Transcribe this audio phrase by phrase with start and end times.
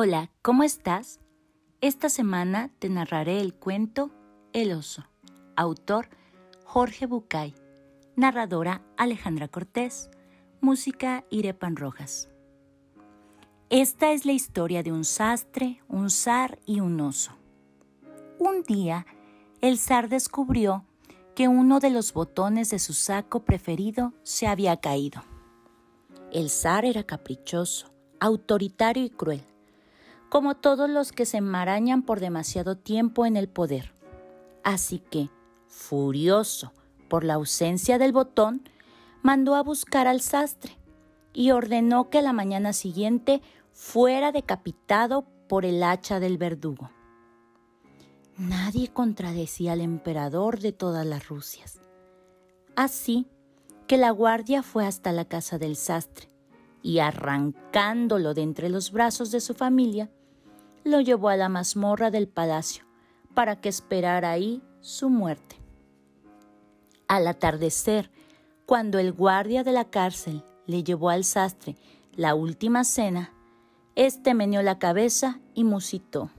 [0.00, 1.18] Hola, ¿cómo estás?
[1.80, 4.12] Esta semana te narraré el cuento
[4.52, 5.02] El oso,
[5.56, 6.08] autor
[6.64, 7.52] Jorge Bucay,
[8.14, 10.08] narradora Alejandra Cortés,
[10.60, 12.28] música Irepan Rojas.
[13.70, 17.32] Esta es la historia de un sastre, un zar y un oso.
[18.38, 19.04] Un día,
[19.60, 20.84] el zar descubrió
[21.34, 25.24] que uno de los botones de su saco preferido se había caído.
[26.30, 29.44] El zar era caprichoso, autoritario y cruel
[30.28, 33.92] como todos los que se enmarañan por demasiado tiempo en el poder.
[34.62, 35.30] Así que,
[35.66, 36.72] furioso
[37.08, 38.62] por la ausencia del botón,
[39.22, 40.76] mandó a buscar al sastre
[41.32, 46.90] y ordenó que la mañana siguiente fuera decapitado por el hacha del verdugo.
[48.36, 51.80] Nadie contradecía al emperador de todas las Rusias.
[52.76, 53.26] Así
[53.86, 56.28] que la guardia fue hasta la casa del sastre
[56.82, 60.10] y arrancándolo de entre los brazos de su familia,
[60.88, 62.84] lo llevó a la mazmorra del palacio
[63.34, 65.56] para que esperara ahí su muerte.
[67.06, 68.10] Al atardecer,
[68.66, 71.76] cuando el guardia de la cárcel le llevó al sastre
[72.12, 73.32] la última cena,
[73.94, 76.30] éste meneó la cabeza y musitó.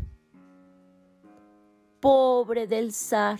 [1.99, 3.39] Pobre del zar.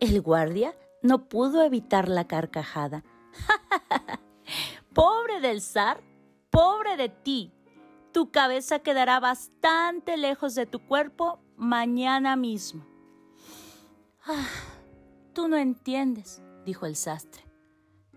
[0.00, 3.04] El guardia no pudo evitar la carcajada.
[4.94, 6.00] Pobre del zar,
[6.50, 7.52] pobre de ti,
[8.12, 12.84] tu cabeza quedará bastante lejos de tu cuerpo mañana mismo.
[14.26, 14.46] Ah,
[15.32, 17.44] tú no entiendes, dijo el sastre.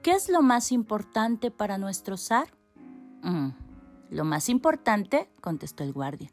[0.02, 2.48] ¿Qué es lo más importante para nuestro zar?
[3.22, 3.50] Mm,
[4.10, 6.32] lo más importante, contestó el guardia.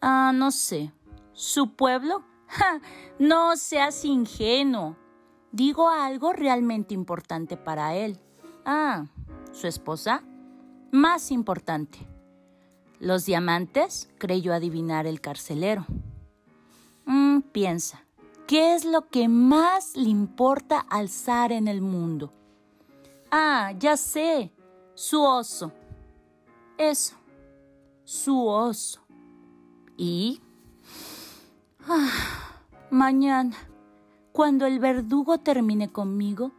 [0.00, 0.92] Ah, no sé.
[1.32, 2.24] ¿Su pueblo?
[3.18, 4.96] no seas ingenuo.
[5.50, 8.18] Digo algo realmente importante para él.
[8.64, 9.06] Ah,
[9.52, 10.22] ¿su esposa?
[10.92, 12.13] Más importante.
[13.04, 14.08] ¿Los diamantes?
[14.16, 15.84] creyó adivinar el carcelero.
[17.04, 18.02] Mm, piensa,
[18.46, 22.32] ¿qué es lo que más le importa al zar en el mundo?
[23.30, 24.50] Ah, ya sé,
[24.94, 25.70] su oso.
[26.78, 27.14] Eso,
[28.04, 29.02] su oso.
[29.98, 30.40] ¿Y?
[31.86, 32.08] Ah,
[32.90, 33.54] mañana,
[34.32, 36.52] cuando el verdugo termine conmigo,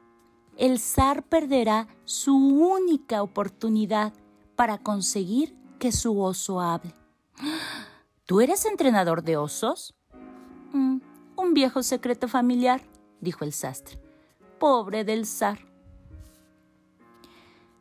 [0.57, 4.13] el zar perderá su única oportunidad
[4.55, 6.93] para conseguir que su oso hable.
[8.25, 9.95] ¿Tú eres entrenador de osos?
[10.73, 10.97] Mm,
[11.35, 12.81] un viejo secreto familiar,
[13.21, 13.99] dijo el sastre.
[14.59, 15.59] Pobre del zar.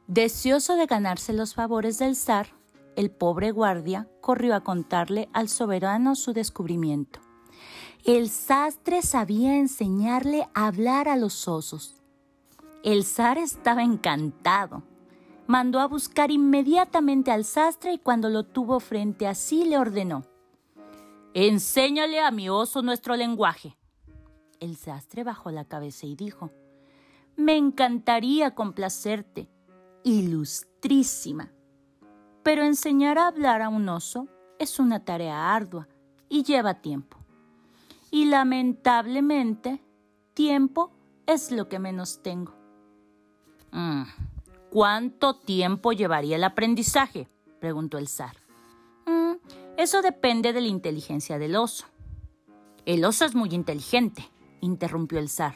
[0.06, 2.48] Deseoso de ganarse los favores del zar,
[2.94, 7.20] el pobre guardia corrió a contarle al soberano su descubrimiento.
[8.04, 12.02] El sastre sabía enseñarle a hablar a los osos.
[12.82, 14.82] El zar estaba encantado
[15.46, 20.24] mandó a buscar inmediatamente al sastre y cuando lo tuvo frente a sí le ordenó,
[21.36, 23.76] Enséñale a mi oso nuestro lenguaje.
[24.60, 26.52] El sastre bajó la cabeza y dijo,
[27.36, 29.50] Me encantaría complacerte,
[30.04, 31.50] ilustrísima.
[32.44, 34.28] Pero enseñar a hablar a un oso
[34.60, 35.88] es una tarea ardua
[36.28, 37.18] y lleva tiempo.
[38.12, 39.82] Y lamentablemente,
[40.34, 40.92] tiempo
[41.26, 42.54] es lo que menos tengo.
[43.72, 44.04] Mm.
[44.74, 47.28] ¿Cuánto tiempo llevaría el aprendizaje?
[47.60, 48.34] preguntó el zar.
[49.06, 49.34] Mm,
[49.76, 51.86] eso depende de la inteligencia del oso.
[52.84, 54.28] El oso es muy inteligente,
[54.60, 55.54] interrumpió el zar.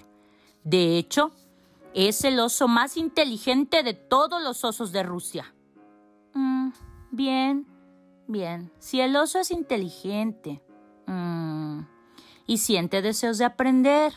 [0.63, 1.33] De hecho,
[1.95, 5.53] es el oso más inteligente de todos los osos de Rusia.
[6.35, 6.69] Mm,
[7.11, 7.67] bien,
[8.29, 8.71] bien.
[8.79, 10.63] Si el oso es inteligente
[11.09, 11.81] mm,
[12.47, 14.13] y siente deseos de aprender,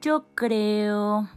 [0.00, 1.28] yo creo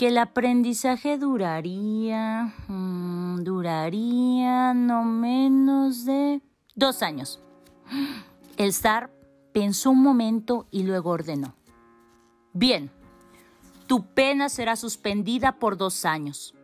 [0.00, 6.40] que el aprendizaje duraría, mm, duraría no menos de
[6.74, 7.38] dos años.
[8.56, 9.10] El zar
[9.52, 11.54] pensó un momento y luego ordenó.
[12.54, 12.90] Bien,
[13.86, 16.54] tu pena será suspendida por dos años,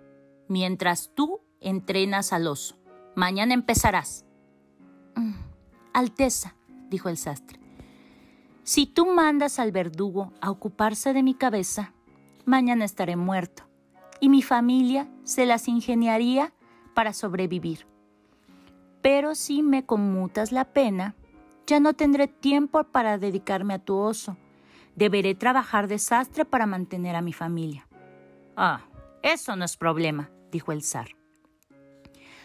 [0.49, 2.79] mientras tú entrenas al oso.
[3.17, 4.25] Mañana empezarás.
[5.15, 5.35] Mm,
[5.93, 6.55] Alteza,
[6.89, 7.61] dijo el sastre,
[8.63, 11.93] si tú mandas al verdugo a ocuparse de mi cabeza,
[12.47, 13.65] mañana estaré muerto
[14.21, 16.53] y mi familia se las ingeniaría
[16.95, 17.87] para sobrevivir.
[19.03, 21.15] Pero si me conmutas la pena,
[21.67, 24.37] ya no tendré tiempo para dedicarme a tu oso.
[24.95, 27.87] Deberé trabajar desastre para mantener a mi familia.
[28.57, 28.81] Ah,
[29.23, 31.09] eso no es problema, dijo el zar.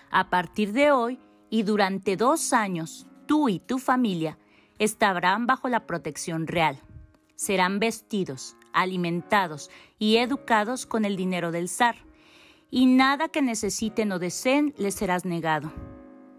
[0.10, 1.20] A partir de hoy
[1.50, 4.38] y durante dos años, tú y tu familia
[4.80, 6.80] estarán bajo la protección real.
[7.36, 9.70] Serán vestidos, alimentados
[10.00, 11.96] y educados con el dinero del zar,
[12.70, 15.72] y nada que necesiten o deseen les serás negado.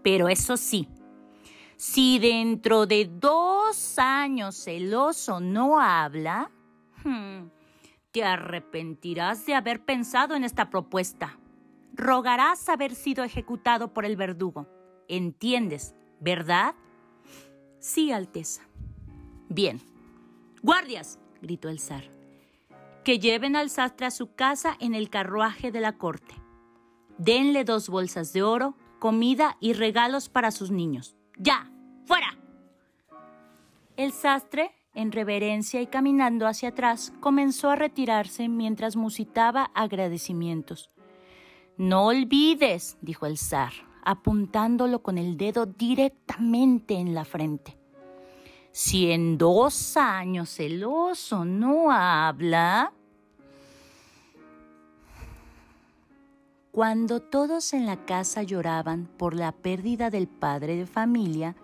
[0.03, 0.87] Pero eso sí,
[1.77, 6.51] si dentro de dos años el oso no habla,
[7.03, 7.49] hmm,
[8.11, 11.37] te arrepentirás de haber pensado en esta propuesta.
[11.93, 14.67] Rogarás haber sido ejecutado por el verdugo.
[15.07, 16.75] ¿Entiendes, verdad?
[17.79, 18.63] Sí, Alteza.
[19.49, 19.81] Bien.
[20.61, 22.22] Guardias, gritó el zar.
[23.03, 26.35] Que lleven al sastre a su casa en el carruaje de la corte.
[27.17, 31.17] Denle dos bolsas de oro, comida y regalos para sus niños.
[31.37, 31.69] ¡Ya!
[32.05, 32.37] ¡Fuera!
[33.97, 40.89] El sastre, en reverencia y caminando hacia atrás, comenzó a retirarse mientras musitaba agradecimientos.
[41.77, 43.73] No olvides, dijo el zar,
[44.03, 47.77] apuntándolo con el dedo directamente en la frente.
[48.73, 52.91] Si en dos años el oso no habla,
[56.71, 61.55] Cuando todos en la casa lloraban por la pérdida del padre de familia,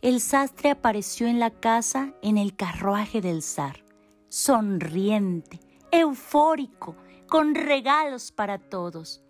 [0.00, 3.84] el sastre apareció en la casa en el carruaje del zar,
[4.30, 5.60] sonriente,
[5.90, 6.96] eufórico,
[7.28, 9.22] con regalos para todos.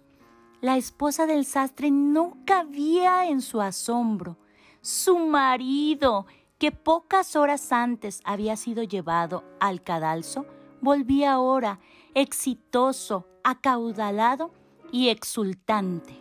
[0.61, 4.39] La esposa del sastre no cabía en su asombro.
[4.81, 6.27] Su marido,
[6.61, 10.45] que pocas horas antes había sido llevado al cadalso,
[10.83, 11.81] volvía ahora
[12.13, 14.53] exitoso, acaudalado
[14.93, 16.15] y exultante.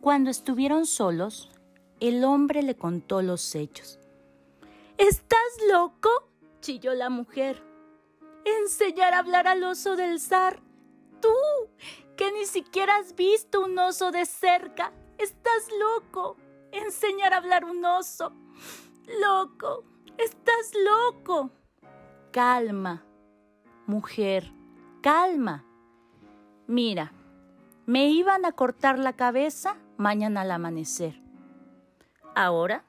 [0.00, 1.48] Cuando estuvieron solos,
[2.00, 4.00] el hombre le contó los hechos.
[4.98, 5.38] ¿Estás
[5.72, 6.10] loco?
[6.60, 7.62] chilló la mujer.
[8.44, 10.60] ¿Enseñar a hablar al oso del zar?
[11.20, 11.28] Tú,
[12.16, 14.92] que ni siquiera has visto un oso de cerca.
[15.18, 16.36] Estás loco.
[16.72, 18.32] Enseñar a hablar un oso.
[19.18, 19.84] Loco.
[20.18, 21.50] Estás loco.
[22.30, 23.04] Calma,
[23.86, 24.52] mujer,
[25.02, 25.64] calma.
[26.66, 27.12] Mira,
[27.86, 31.20] me iban a cortar la cabeza mañana al amanecer.
[32.34, 32.84] Ahora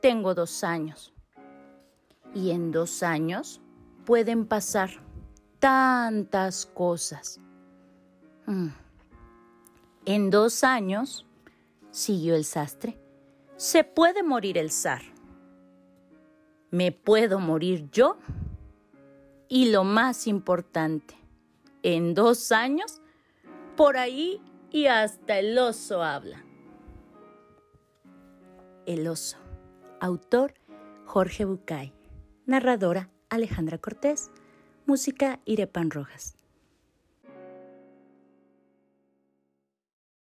[0.00, 1.12] tengo dos años.
[2.34, 3.60] Y en dos años
[4.06, 4.90] pueden pasar
[5.58, 7.40] tantas cosas.
[8.46, 8.68] Mm.
[10.06, 11.26] En dos años,
[11.90, 12.98] siguió el sastre,
[13.56, 15.11] se puede morir el zar.
[16.72, 18.16] Me puedo morir yo.
[19.48, 21.14] Y lo más importante,
[21.82, 23.02] en dos años
[23.76, 24.40] por ahí
[24.70, 26.44] y hasta el oso habla.
[28.86, 29.36] El oso.
[30.00, 30.54] Autor
[31.04, 31.92] Jorge Bucay.
[32.46, 34.30] Narradora Alejandra Cortés.
[34.86, 36.41] Música Irepan Rojas.